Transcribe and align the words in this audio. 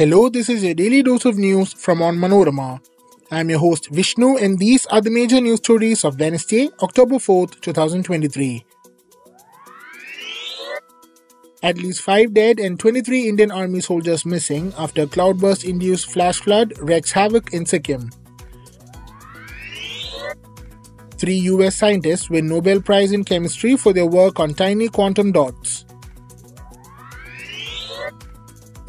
Hello, 0.00 0.30
this 0.30 0.48
is 0.48 0.64
your 0.64 0.72
daily 0.72 1.02
dose 1.02 1.26
of 1.26 1.36
news 1.36 1.74
from 1.74 1.98
Onmanorama. 1.98 2.80
I'm 3.30 3.50
your 3.50 3.58
host 3.58 3.90
Vishnu, 3.90 4.38
and 4.38 4.58
these 4.58 4.86
are 4.86 5.02
the 5.02 5.10
major 5.10 5.42
news 5.42 5.58
stories 5.58 6.06
of 6.06 6.18
Wednesday, 6.18 6.70
October 6.82 7.16
4th, 7.16 7.60
2023. 7.60 8.64
At 11.62 11.76
least 11.76 12.00
5 12.00 12.32
dead 12.32 12.60
and 12.60 12.80
23 12.80 13.28
Indian 13.28 13.50
Army 13.50 13.82
soldiers 13.82 14.24
missing 14.24 14.72
after 14.78 15.06
cloudburst 15.06 15.64
induced 15.64 16.10
flash 16.10 16.40
flood 16.40 16.72
wreaks 16.78 17.12
havoc 17.12 17.52
in 17.52 17.66
Sikkim. 17.66 18.08
Three 21.18 21.40
US 21.52 21.76
scientists 21.76 22.30
win 22.30 22.48
Nobel 22.48 22.80
Prize 22.80 23.12
in 23.12 23.22
Chemistry 23.22 23.76
for 23.76 23.92
their 23.92 24.06
work 24.06 24.40
on 24.40 24.54
tiny 24.54 24.88
quantum 24.88 25.30
dots. 25.30 25.84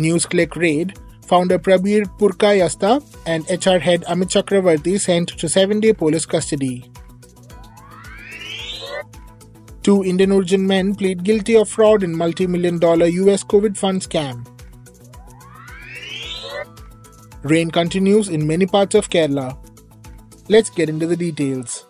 NewsClick 0.02 0.56
raid, 0.56 0.98
founder 1.32 1.58
Prabir 1.58 2.06
Purkayastha 2.20 2.94
and 3.26 3.50
HR 3.66 3.80
head 3.80 4.02
Amit 4.14 4.32
Chakravarti 4.36 5.00
sent 5.00 5.30
to 5.42 5.48
seven 5.48 5.80
day 5.80 5.94
police 5.94 6.26
custody. 6.26 6.92
Two 9.82 10.04
Indian 10.04 10.34
origin 10.38 10.66
men 10.72 10.94
plead 10.94 11.24
guilty 11.24 11.56
of 11.56 11.70
fraud 11.70 12.04
in 12.04 12.18
multi 12.24 12.48
million 12.56 12.80
dollar 12.80 13.08
US 13.20 13.46
COVID 13.46 13.78
fund 13.78 14.02
scam. 14.02 14.46
Rain 17.44 17.72
continues 17.72 18.28
in 18.30 18.46
many 18.46 18.66
parts 18.66 18.94
of 18.94 19.10
Kerala. 19.10 19.48
Let's 20.50 20.70
get 20.70 20.90
into 20.90 21.08
the 21.08 21.16
details. 21.16 21.86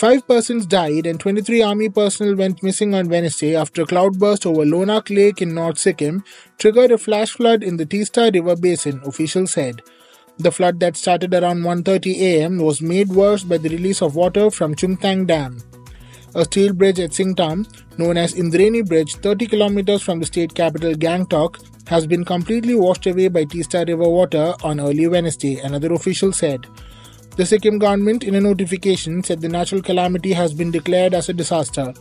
Five 0.00 0.26
persons 0.26 0.64
died 0.64 1.04
and 1.04 1.20
23 1.20 1.60
army 1.60 1.90
personnel 1.90 2.34
went 2.34 2.62
missing 2.62 2.94
on 2.94 3.10
Wednesday 3.10 3.54
after 3.54 3.82
a 3.82 3.84
cloudburst 3.84 4.46
over 4.46 4.64
Lonak 4.64 5.14
Lake 5.14 5.42
in 5.42 5.52
North 5.52 5.78
Sikkim 5.78 6.24
triggered 6.56 6.90
a 6.90 6.96
flash 6.96 7.32
flood 7.32 7.62
in 7.62 7.76
the 7.76 7.84
Teesta 7.84 8.32
River 8.32 8.56
basin, 8.56 9.02
officials 9.04 9.52
said. 9.52 9.82
The 10.38 10.52
flood 10.52 10.80
that 10.80 10.96
started 10.96 11.34
around 11.34 11.64
1:30 11.64 12.14
a.m. 12.18 12.56
was 12.56 12.80
made 12.80 13.10
worse 13.10 13.44
by 13.44 13.58
the 13.58 13.68
release 13.68 14.00
of 14.00 14.16
water 14.16 14.50
from 14.50 14.74
Chungthang 14.74 15.26
Dam. 15.26 15.58
A 16.34 16.46
steel 16.46 16.72
bridge 16.72 17.00
at 17.00 17.10
Singtam, 17.10 17.66
known 17.98 18.16
as 18.16 18.32
Indrani 18.32 18.82
Bridge, 18.88 19.16
30 19.16 19.48
kilometers 19.48 20.00
from 20.00 20.18
the 20.18 20.30
state 20.32 20.54
capital 20.54 20.94
Gangtok, 20.94 21.58
has 21.88 22.06
been 22.06 22.24
completely 22.24 22.74
washed 22.74 23.06
away 23.06 23.28
by 23.28 23.44
Teesta 23.44 23.84
River 23.86 24.08
water 24.08 24.54
on 24.62 24.80
early 24.80 25.08
Wednesday, 25.08 25.58
another 25.58 25.92
official 25.92 26.32
said. 26.32 26.66
The 27.40 27.46
Sikkim 27.46 27.78
government, 27.78 28.22
in 28.22 28.34
a 28.34 28.40
notification, 28.42 29.24
said 29.24 29.40
the 29.40 29.48
natural 29.48 29.80
calamity 29.80 30.34
has 30.34 30.52
been 30.52 30.70
declared 30.70 31.14
as 31.14 31.30
a 31.30 31.32
disaster. 31.32 31.94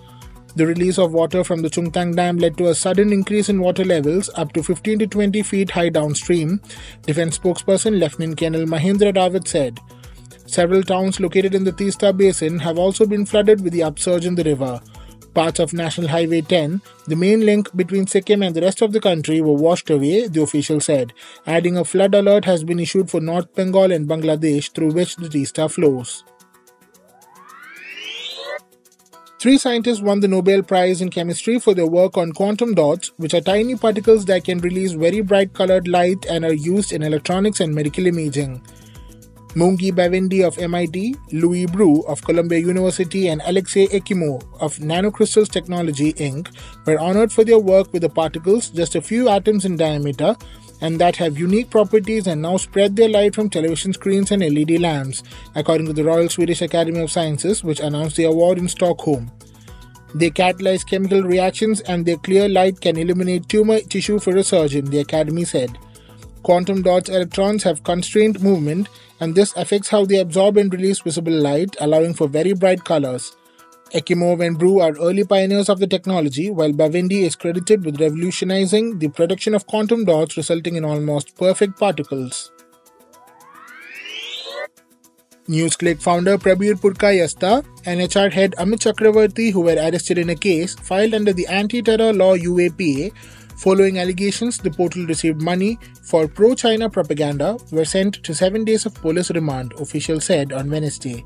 The 0.58 0.68
release 0.68 1.00
of 1.00 1.14
water 1.14 1.46
from 1.46 1.62
the 1.62 1.70
Chungthang 1.70 2.14
Dam 2.14 2.40
led 2.40 2.58
to 2.58 2.68
a 2.68 2.76
sudden 2.76 3.14
increase 3.14 3.48
in 3.48 3.62
water 3.62 3.86
levels 3.86 4.30
up 4.36 4.52
to 4.52 4.62
15 4.62 5.00
to 5.00 5.08
20 5.08 5.42
feet 5.44 5.72
high 5.72 5.88
downstream, 5.88 6.60
Defense 7.04 7.40
spokesperson 7.40 8.02
Lieutenant 8.02 8.38
Colonel 8.38 8.66
Mahendra 8.66 9.14
Rawat 9.16 9.48
said. 9.48 9.80
Several 10.46 10.84
towns 10.84 11.22
located 11.22 11.56
in 11.56 11.64
the 11.64 11.72
Teesta 11.72 12.12
Basin 12.12 12.60
have 12.60 12.78
also 12.78 13.06
been 13.06 13.26
flooded 13.26 13.64
with 13.64 13.72
the 13.72 13.84
upsurge 13.84 14.26
in 14.26 14.36
the 14.36 14.44
river. 14.44 14.82
Parts 15.40 15.60
of 15.62 15.72
National 15.72 16.10
Highway 16.10 16.42
10, 16.42 16.82
the 17.08 17.16
main 17.16 17.46
link 17.46 17.74
between 17.74 18.08
Sikkim 18.08 18.44
and 18.44 18.54
the 18.54 18.60
rest 18.60 18.82
of 18.82 18.92
the 18.92 19.00
country, 19.00 19.40
were 19.40 19.54
washed 19.54 19.90
away, 19.90 20.28
the 20.28 20.42
official 20.42 20.82
said, 20.82 21.14
adding 21.48 21.78
a 21.78 21.86
flood 21.86 22.14
alert 22.14 22.44
has 22.44 22.66
been 22.66 22.78
issued 22.78 23.10
for 23.10 23.22
North 23.22 23.56
Bengal 23.56 23.94
and 23.94 24.06
Bangladesh 24.06 24.70
through 24.72 24.92
which 24.92 25.16
the 25.16 25.30
Teesta 25.30 25.72
flows. 25.72 26.26
Three 29.40 29.58
scientists 29.58 30.02
won 30.02 30.20
the 30.20 30.28
Nobel 30.28 30.62
Prize 30.62 31.02
in 31.02 31.10
Chemistry 31.10 31.58
for 31.58 31.74
their 31.74 31.88
work 31.88 32.18
on 32.18 32.34
quantum 32.34 32.74
dots, 32.74 33.14
which 33.16 33.34
are 33.34 33.40
tiny 33.40 33.78
particles 33.78 34.26
that 34.26 34.44
can 34.44 34.60
release 34.60 34.92
very 34.92 35.22
bright 35.22 35.54
colored 35.54 35.88
light 35.88 36.26
and 36.30 36.44
are 36.44 36.54
used 36.54 36.92
in 36.92 37.02
electronics 37.02 37.62
and 37.62 37.74
medical 37.74 38.06
imaging. 38.06 38.62
Moungi 39.56 39.92
Bawendi 39.92 40.46
of 40.46 40.60
MIT, 40.60 41.16
Louis 41.32 41.66
Brus 41.66 42.06
of 42.08 42.24
Columbia 42.24 42.60
University, 42.60 43.30
and 43.30 43.42
Alexei 43.46 43.88
Ekimov 43.88 44.44
of 44.62 44.78
Nanocrystals 44.78 45.50
Technology 45.50 46.14
Inc. 46.14 46.56
were 46.86 47.00
honored 47.00 47.32
for 47.32 47.44
their 47.44 47.58
work 47.58 47.92
with 47.92 48.04
the 48.04 48.10
particles 48.10 48.70
just 48.70 48.94
a 48.94 49.02
few 49.02 49.28
atoms 49.28 49.66
in 49.66 49.76
diameter 49.76 50.36
and 50.82 51.00
that 51.00 51.16
have 51.16 51.38
unique 51.38 51.72
properties 51.72 52.28
and 52.28 52.44
now 52.44 52.58
spread 52.58 52.96
their 52.96 53.10
light 53.10 53.34
from 53.34 53.50
television 53.50 53.92
screens 53.92 54.32
and 54.32 54.44
LED 54.44 54.80
lamps, 54.80 55.24
according 55.56 55.88
to 55.88 55.94
the 55.94 56.04
Royal 56.04 56.30
Swedish 56.30 56.62
Academy 56.62 57.02
of 57.02 57.12
Sciences, 57.12 57.64
which 57.64 57.80
announced 57.80 58.18
the 58.18 58.26
award 58.26 58.60
in 58.60 58.68
Stockholm. 58.68 59.32
They 60.14 60.30
catalyze 60.30 60.88
chemical 60.88 61.24
reactions 61.24 61.82
and 61.82 62.06
their 62.06 62.18
clear 62.18 62.48
light 62.48 62.82
can 62.82 62.98
illuminate 62.98 63.50
tumor 63.50 63.80
tissue 63.80 64.20
for 64.20 64.38
a 64.38 64.44
surgeon, 64.44 64.86
the 64.86 65.00
Academy 65.00 65.44
said. 65.44 65.78
Quantum 66.44 66.82
dots 66.82 67.10
electrons 67.10 67.64
have 67.64 67.84
constrained 67.84 68.42
movement, 68.42 68.90
and 69.20 69.36
this 69.36 69.54
affects 69.56 69.90
how 69.90 70.06
they 70.06 70.20
absorb 70.20 70.58
and 70.58 70.74
release 70.74 71.00
visible 71.02 71.34
light, 71.34 71.76
allowing 71.80 72.14
for 72.14 72.28
very 72.28 72.54
bright 72.54 72.84
colors. 72.84 73.36
Ekimov 73.94 74.46
and 74.46 74.58
Brus 74.58 74.82
are 74.82 75.04
early 75.04 75.24
pioneers 75.24 75.68
of 75.68 75.80
the 75.80 75.88
technology, 75.88 76.52
while 76.52 76.72
Bawendi 76.72 77.24
is 77.24 77.36
credited 77.36 77.84
with 77.84 78.00
revolutionizing 78.00 79.00
the 79.00 79.10
production 79.10 79.56
of 79.56 79.66
quantum 79.68 80.06
dots, 80.06 80.38
resulting 80.38 80.76
in 80.76 80.86
almost 80.86 81.36
perfect 81.36 81.78
particles. 81.80 82.52
NewsClick 85.50 86.00
founder 86.00 86.38
Prabir 86.38 86.76
Purkayastha 86.76 87.66
and 87.88 88.00
HR 88.00 88.30
head 88.32 88.54
Amit 88.60 88.82
Chakravarti, 88.86 89.52
who 89.52 89.62
were 89.62 89.74
arrested 89.74 90.20
in 90.20 90.30
a 90.30 90.36
case 90.36 90.76
filed 90.76 91.16
under 91.16 91.34
the 91.34 91.48
Anti-Terror 91.48 92.14
Law 92.14 92.38
UAPA, 92.38 93.12
Following 93.60 94.00
allegations 94.00 94.58
the 94.58 94.72
portal 94.72 95.06
received 95.06 95.42
money 95.42 95.78
for 96.02 96.30
pro 96.30 96.56
China 96.56 96.90
propaganda, 96.90 97.58
were 97.74 97.84
sent 97.84 98.24
to 98.24 98.34
seven 98.34 98.64
days 98.64 98.86
of 98.86 98.94
police 98.94 99.32
remand, 99.32 99.74
officials 99.74 100.24
said 100.24 100.54
on 100.54 100.72
Wednesday. 100.72 101.26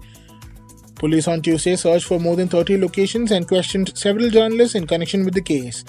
Police 0.96 1.28
on 1.28 1.44
Tuesday 1.44 1.76
searched 1.76 2.08
for 2.08 2.20
more 2.20 2.36
than 2.36 2.48
30 2.48 2.80
locations 2.80 3.30
and 3.32 3.48
questioned 3.48 3.96
several 3.96 4.32
journalists 4.32 4.74
in 4.74 4.88
connection 4.88 5.26
with 5.26 5.36
the 5.36 5.44
case. 5.44 5.86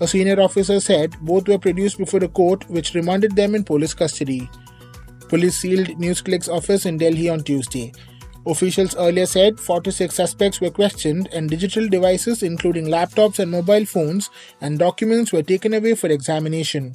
A 0.00 0.08
senior 0.08 0.40
officer 0.40 0.80
said 0.80 1.14
both 1.20 1.46
were 1.46 1.58
produced 1.58 1.98
before 1.98 2.24
a 2.24 2.28
court 2.28 2.68
which 2.68 2.94
remanded 2.94 3.36
them 3.36 3.54
in 3.54 3.62
police 3.62 3.94
custody. 3.94 4.50
Police 5.28 5.58
sealed 5.58 5.86
NewsClick's 5.86 6.48
office 6.48 6.86
in 6.86 6.98
Delhi 6.98 7.28
on 7.28 7.44
Tuesday. 7.44 7.92
Officials 8.46 8.94
earlier 8.96 9.24
said 9.24 9.58
46 9.58 10.14
suspects 10.14 10.60
were 10.60 10.70
questioned 10.70 11.28
and 11.32 11.48
digital 11.48 11.88
devices, 11.88 12.42
including 12.42 12.86
laptops 12.86 13.38
and 13.38 13.50
mobile 13.50 13.86
phones, 13.86 14.28
and 14.60 14.78
documents 14.78 15.32
were 15.32 15.42
taken 15.42 15.72
away 15.72 15.94
for 15.94 16.08
examination. 16.08 16.94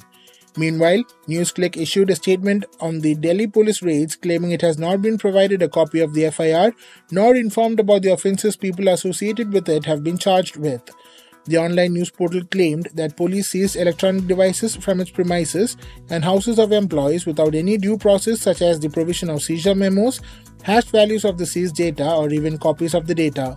Meanwhile, 0.56 1.04
NewsClick 1.28 1.76
issued 1.76 2.10
a 2.10 2.16
statement 2.16 2.66
on 2.80 3.00
the 3.00 3.14
Delhi 3.14 3.46
police 3.46 3.82
raids 3.82 4.16
claiming 4.16 4.50
it 4.50 4.62
has 4.62 4.78
not 4.78 5.00
been 5.02 5.18
provided 5.18 5.62
a 5.62 5.68
copy 5.68 6.00
of 6.00 6.14
the 6.14 6.30
FIR 6.30 6.72
nor 7.10 7.36
informed 7.36 7.80
about 7.80 8.02
the 8.02 8.12
offences 8.12 8.56
people 8.56 8.88
associated 8.88 9.52
with 9.52 9.68
it 9.68 9.84
have 9.84 10.02
been 10.02 10.18
charged 10.18 10.56
with. 10.56 10.82
The 11.46 11.56
online 11.56 11.94
news 11.94 12.10
portal 12.10 12.44
claimed 12.44 12.88
that 12.94 13.16
police 13.16 13.48
seized 13.48 13.76
electronic 13.76 14.26
devices 14.26 14.76
from 14.76 15.00
its 15.00 15.10
premises 15.10 15.76
and 16.10 16.22
houses 16.22 16.58
of 16.58 16.70
employees 16.70 17.26
without 17.26 17.54
any 17.54 17.78
due 17.78 17.96
process, 17.96 18.40
such 18.40 18.62
as 18.62 18.78
the 18.78 18.90
provision 18.90 19.30
of 19.30 19.42
seizure 19.42 19.74
memos, 19.74 20.20
hashed 20.62 20.90
values 20.90 21.24
of 21.24 21.38
the 21.38 21.46
seized 21.46 21.76
data, 21.76 22.14
or 22.14 22.30
even 22.30 22.58
copies 22.58 22.94
of 22.94 23.06
the 23.06 23.14
data. 23.14 23.56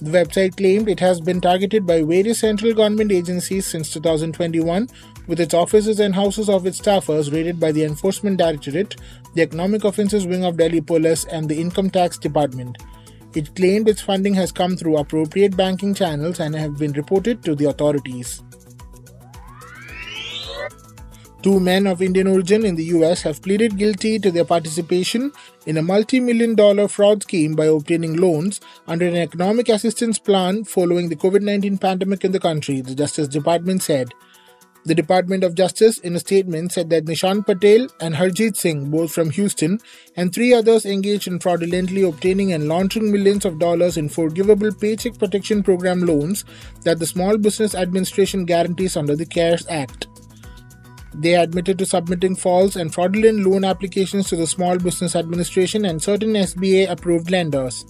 The 0.00 0.12
website 0.12 0.56
claimed 0.56 0.88
it 0.88 1.00
has 1.00 1.20
been 1.20 1.42
targeted 1.42 1.84
by 1.86 2.02
various 2.02 2.38
central 2.38 2.72
government 2.72 3.12
agencies 3.12 3.66
since 3.66 3.92
2021, 3.92 4.88
with 5.26 5.40
its 5.40 5.52
offices 5.52 6.00
and 6.00 6.14
houses 6.14 6.48
of 6.48 6.64
its 6.64 6.80
staffers 6.80 7.30
raided 7.30 7.60
by 7.60 7.70
the 7.70 7.84
Enforcement 7.84 8.38
Directorate, 8.38 8.96
the 9.34 9.42
Economic 9.42 9.84
Offences 9.84 10.26
Wing 10.26 10.44
of 10.44 10.56
Delhi 10.56 10.80
Police, 10.80 11.24
and 11.24 11.48
the 11.48 11.60
Income 11.60 11.90
Tax 11.90 12.16
Department. 12.16 12.78
It 13.34 13.54
claimed 13.54 13.88
its 13.88 14.00
funding 14.00 14.34
has 14.34 14.50
come 14.50 14.76
through 14.76 14.98
appropriate 14.98 15.56
banking 15.56 15.94
channels 15.94 16.40
and 16.40 16.54
have 16.54 16.78
been 16.78 16.92
reported 16.92 17.44
to 17.44 17.54
the 17.54 17.66
authorities. 17.66 18.42
Two 21.42 21.58
men 21.58 21.86
of 21.86 22.02
Indian 22.02 22.26
origin 22.26 22.66
in 22.66 22.74
the 22.74 22.84
US 22.96 23.22
have 23.22 23.40
pleaded 23.40 23.78
guilty 23.78 24.18
to 24.18 24.30
their 24.30 24.44
participation 24.44 25.32
in 25.64 25.78
a 25.78 25.82
multi 25.82 26.20
million 26.20 26.54
dollar 26.54 26.86
fraud 26.86 27.22
scheme 27.22 27.54
by 27.54 27.64
obtaining 27.64 28.18
loans 28.18 28.60
under 28.86 29.06
an 29.06 29.16
economic 29.16 29.70
assistance 29.70 30.18
plan 30.18 30.64
following 30.64 31.08
the 31.08 31.16
COVID 31.16 31.40
19 31.40 31.78
pandemic 31.78 32.24
in 32.24 32.32
the 32.32 32.40
country, 32.40 32.82
the 32.82 32.94
Justice 32.94 33.28
Department 33.28 33.82
said. 33.82 34.12
The 34.86 34.94
Department 34.94 35.44
of 35.44 35.54
Justice, 35.54 35.98
in 35.98 36.16
a 36.16 36.20
statement, 36.20 36.72
said 36.72 36.88
that 36.88 37.04
Nishan 37.04 37.44
Patel 37.44 37.88
and 38.00 38.14
Harjeet 38.14 38.56
Singh, 38.56 38.90
both 38.90 39.12
from 39.12 39.28
Houston, 39.30 39.78
and 40.16 40.32
three 40.32 40.54
others 40.54 40.86
engaged 40.86 41.26
in 41.26 41.38
fraudulently 41.38 42.02
obtaining 42.02 42.54
and 42.54 42.66
laundering 42.66 43.12
millions 43.12 43.44
of 43.44 43.58
dollars 43.58 43.98
in 43.98 44.08
forgivable 44.08 44.72
Paycheck 44.72 45.18
Protection 45.18 45.62
Program 45.62 46.00
loans 46.00 46.46
that 46.84 46.98
the 46.98 47.06
Small 47.06 47.36
Business 47.36 47.74
Administration 47.74 48.46
guarantees 48.46 48.96
under 48.96 49.14
the 49.14 49.26
CARES 49.26 49.66
Act. 49.68 50.06
They 51.12 51.34
admitted 51.34 51.78
to 51.78 51.86
submitting 51.86 52.36
false 52.36 52.76
and 52.76 52.94
fraudulent 52.94 53.40
loan 53.44 53.64
applications 53.64 54.28
to 54.28 54.36
the 54.36 54.46
Small 54.46 54.78
Business 54.78 55.14
Administration 55.14 55.84
and 55.84 56.02
certain 56.02 56.32
SBA 56.32 56.88
approved 56.88 57.30
lenders. 57.30 57.84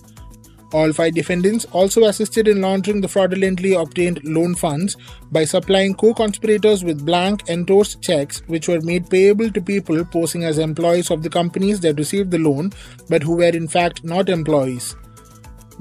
All 0.72 0.92
five 0.92 1.14
defendants 1.14 1.64
also 1.72 2.04
assisted 2.04 2.46
in 2.46 2.60
laundering 2.60 3.00
the 3.00 3.08
fraudulently 3.08 3.74
obtained 3.74 4.20
loan 4.22 4.54
funds 4.54 4.96
by 5.32 5.44
supplying 5.44 5.94
co 5.94 6.14
conspirators 6.14 6.84
with 6.84 7.04
blank 7.04 7.48
endorsed 7.48 8.00
checks 8.02 8.42
which 8.46 8.68
were 8.68 8.80
made 8.80 9.10
payable 9.10 9.50
to 9.50 9.60
people 9.60 10.04
posing 10.04 10.44
as 10.44 10.58
employees 10.58 11.10
of 11.10 11.24
the 11.24 11.30
companies 11.30 11.80
that 11.80 11.98
received 11.98 12.30
the 12.30 12.38
loan 12.38 12.72
but 13.08 13.24
who 13.24 13.36
were 13.36 13.56
in 13.62 13.66
fact 13.66 14.04
not 14.04 14.28
employees. 14.28 14.94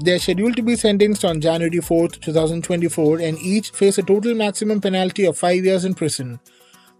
They 0.02 0.12
are 0.12 0.18
scheduled 0.18 0.56
to 0.56 0.62
be 0.62 0.76
sentenced 0.76 1.26
on 1.26 1.42
January 1.42 1.78
4, 1.78 2.08
2024, 2.08 3.18
and 3.18 3.38
each 3.38 3.68
face 3.68 3.98
a 3.98 4.02
total 4.02 4.34
maximum 4.34 4.80
penalty 4.80 5.26
of 5.26 5.36
five 5.36 5.62
years 5.62 5.84
in 5.84 5.92
prison. 5.92 6.40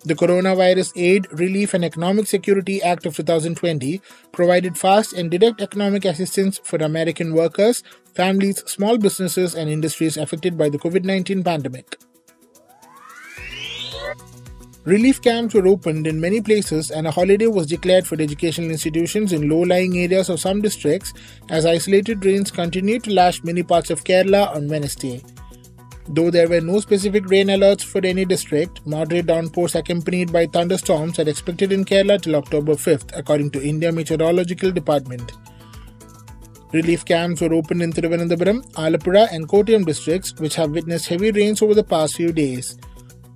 The 0.02 0.14
Coronavirus 0.14 0.93
Aid, 0.97 1.26
Relief 1.31 1.75
and 1.75 1.85
Economic 1.85 2.26
Security 2.26 2.82
Act 2.82 3.05
of 3.05 3.17
2020 3.17 4.00
provided 4.32 4.79
fast 4.79 5.12
and 5.12 5.31
direct 5.31 5.61
economic 5.61 6.06
assistance 6.06 6.58
for 6.64 6.79
American 6.79 7.35
workers, 7.35 7.82
families, 8.14 8.64
small 8.64 8.97
businesses, 8.97 9.55
and 9.55 9.69
industries 9.69 10.17
affected 10.17 10.56
by 10.56 10.70
the 10.70 10.79
COVID 10.79 11.05
19 11.05 11.44
pandemic. 11.44 11.99
Relief 14.85 15.20
camps 15.20 15.52
were 15.52 15.67
opened 15.67 16.06
in 16.06 16.19
many 16.19 16.41
places, 16.41 16.91
and 16.91 17.06
a 17.06 17.11
holiday 17.11 17.46
was 17.46 17.67
declared 17.67 18.06
for 18.06 18.14
educational 18.14 18.70
institutions 18.70 19.35
in 19.35 19.50
low 19.50 19.61
lying 19.61 19.99
areas 19.99 20.31
of 20.31 20.41
some 20.41 20.62
districts 20.62 21.12
as 21.50 21.67
isolated 21.67 22.25
rains 22.25 22.50
continued 22.50 23.05
to 23.05 23.12
lash 23.12 23.44
many 23.44 23.62
parts 23.62 23.91
of 23.91 24.05
Kerala 24.05 24.56
on 24.56 24.67
Wednesday. 24.67 25.23
Though 26.08 26.31
there 26.31 26.49
were 26.49 26.61
no 26.61 26.81
specific 26.81 27.29
rain 27.29 27.49
alerts 27.49 27.85
for 27.85 28.05
any 28.05 28.25
district, 28.25 28.85
moderate 28.87 29.26
downpours 29.26 29.75
accompanied 29.75 30.32
by 30.32 30.47
thunderstorms 30.47 31.19
are 31.19 31.29
expected 31.29 31.73
in 31.73 31.85
Kerala 31.85 32.20
till 32.20 32.37
October 32.37 32.75
5th, 32.75 33.17
according 33.17 33.50
to 33.52 33.62
India 33.62 33.93
Meteorological 33.93 34.73
Department. 34.73 35.32
Relief 36.73 37.05
camps 37.05 37.41
were 37.41 37.52
opened 37.52 37.82
in 37.82 37.93
Thiruvananthapuram, 37.93 38.64
Alappuzha, 38.73 39.31
and 39.32 39.49
Kottayam 39.49 39.85
districts, 39.85 40.35
which 40.38 40.55
have 40.55 40.70
witnessed 40.70 41.08
heavy 41.08 41.32
rains 41.32 41.62
over 41.62 41.75
the 41.75 41.85
past 41.85 42.17
few 42.17 42.32
days. 42.32 42.79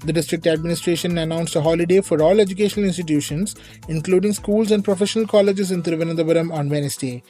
The 0.05 0.13
district 0.13 0.47
administration 0.47 1.17
announced 1.19 1.57
a 1.57 1.63
holiday 1.63 2.01
for 2.01 2.23
all 2.23 2.39
educational 2.39 2.85
institutions, 2.87 3.57
including 3.89 4.35
schools 4.35 4.71
and 4.71 4.85
professional 4.85 5.27
colleges 5.27 5.71
in 5.71 5.83
Thiruvananthapuram 5.83 6.53
on 6.53 6.69
Wednesday. 6.69 7.23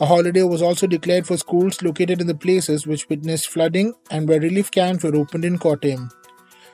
A 0.00 0.06
holiday 0.06 0.42
was 0.42 0.60
also 0.60 0.88
declared 0.88 1.24
for 1.24 1.36
schools 1.36 1.80
located 1.80 2.20
in 2.20 2.26
the 2.26 2.34
places 2.34 2.84
which 2.84 3.08
witnessed 3.08 3.48
flooding 3.48 3.94
and 4.10 4.28
where 4.28 4.40
relief 4.40 4.70
camps 4.72 5.04
were 5.04 5.14
opened 5.14 5.44
in 5.44 5.56
Kottayam. 5.56 6.10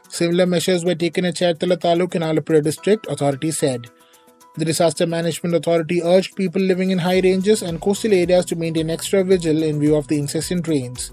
Similar 0.09 0.47
measures 0.47 0.87
were 0.87 0.95
taken 0.95 1.27
at 1.27 1.35
Cherthala 1.35 1.77
Taluk 1.77 2.15
in 2.15 2.23
Alappuzha 2.23 2.63
district, 2.65 3.07
authorities 3.09 3.59
said. 3.59 3.91
The 4.57 4.65
Disaster 4.65 5.07
Management 5.07 5.55
Authority 5.55 6.03
urged 6.03 6.35
people 6.35 6.63
living 6.63 6.91
in 6.91 6.99
high 6.99 7.21
ranges 7.21 7.61
and 7.63 7.81
coastal 7.81 8.15
areas 8.15 8.47
to 8.47 8.57
maintain 8.57 8.89
extra 8.89 9.23
vigil 9.23 9.63
in 9.63 9.79
view 9.79 9.97
of 9.97 10.09
the 10.09 10.19
incessant 10.19 10.67
rains. 10.67 11.13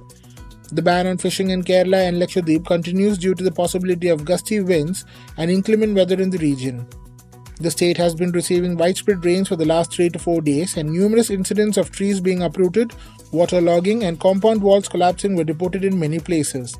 The 0.71 0.81
ban 0.81 1.07
on 1.07 1.17
fishing 1.17 1.49
in 1.49 1.63
Kerala 1.63 2.07
and 2.07 2.21
Lakshadweep 2.21 2.65
continues 2.65 3.17
due 3.17 3.35
to 3.35 3.43
the 3.43 3.51
possibility 3.51 4.07
of 4.07 4.25
gusty 4.25 4.61
winds 4.61 5.05
and 5.37 5.51
inclement 5.51 5.95
weather 5.95 6.19
in 6.19 6.29
the 6.29 6.37
region. 6.39 6.87
The 7.59 7.71
state 7.71 7.97
has 7.97 8.13
been 8.13 8.31
receiving 8.31 8.77
widespread 8.77 9.25
rains 9.25 9.47
for 9.47 9.55
the 9.55 9.65
last 9.65 9.91
3 9.93 10.09
to 10.09 10.19
4 10.19 10.41
days, 10.41 10.77
and 10.77 10.91
numerous 10.91 11.31
incidents 11.31 11.77
of 11.77 11.91
trees 11.91 12.21
being 12.21 12.43
uprooted, 12.43 12.91
waterlogging, 13.31 14.03
and 14.03 14.19
compound 14.19 14.61
walls 14.61 14.87
collapsing 14.87 15.35
were 15.35 15.43
reported 15.43 15.83
in 15.83 15.99
many 15.99 16.19
places. 16.19 16.77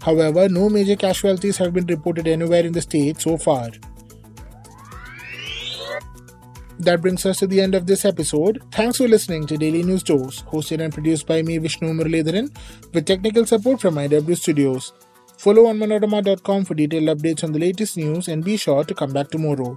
However, 0.00 0.48
no 0.48 0.68
major 0.68 0.96
casualties 0.96 1.56
have 1.56 1.74
been 1.74 1.86
reported 1.86 2.28
anywhere 2.28 2.64
in 2.64 2.72
the 2.72 2.80
state 2.80 3.20
so 3.20 3.36
far. 3.36 3.70
That 6.78 7.02
brings 7.02 7.26
us 7.26 7.38
to 7.40 7.46
the 7.46 7.60
end 7.60 7.74
of 7.74 7.86
this 7.86 8.04
episode. 8.06 8.62
Thanks 8.72 8.98
for 8.98 9.08
listening 9.08 9.46
to 9.48 9.58
Daily 9.58 9.82
News 9.82 10.02
Dose, 10.02 10.42
hosted 10.44 10.80
and 10.80 10.94
produced 10.94 11.26
by 11.26 11.42
me, 11.42 11.58
Vishnu 11.58 11.92
Muralidharan, 11.92 12.56
with 12.94 13.04
technical 13.04 13.44
support 13.44 13.80
from 13.80 13.96
IW 13.96 14.38
Studios. 14.38 14.92
Follow 15.36 15.66
on 15.66 15.78
manorama.com 15.78 16.64
for 16.64 16.74
detailed 16.74 17.18
updates 17.18 17.44
on 17.44 17.52
the 17.52 17.58
latest 17.58 17.96
news 17.96 18.28
and 18.28 18.44
be 18.44 18.56
sure 18.56 18.84
to 18.84 18.94
come 18.94 19.12
back 19.12 19.28
tomorrow. 19.28 19.76